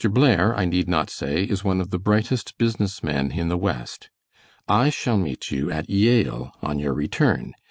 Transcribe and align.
Blair, 0.11 0.55
I 0.57 0.65
need 0.65 0.89
not 0.89 1.11
say, 1.11 1.43
is 1.43 1.63
one 1.63 1.79
of 1.79 1.91
the 1.91 1.99
brightest 1.99 2.57
business 2.57 3.03
men 3.03 3.29
in 3.33 3.49
the 3.49 3.57
West. 3.57 4.09
I 4.67 4.89
shall 4.89 5.15
meet 5.19 5.51
you 5.51 5.71
at 5.71 5.91
Yale 5.91 6.53
on 6.63 6.79
your 6.79 6.95
return. 6.95 7.53